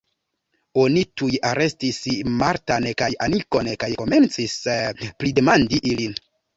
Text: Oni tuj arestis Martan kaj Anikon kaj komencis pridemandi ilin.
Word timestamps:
Oni 0.83 1.03
tuj 1.21 1.29
arestis 1.49 2.01
Martan 2.41 2.89
kaj 3.05 3.11
Anikon 3.29 3.73
kaj 3.87 3.93
komencis 4.03 4.61
pridemandi 5.23 5.87
ilin. 5.97 6.23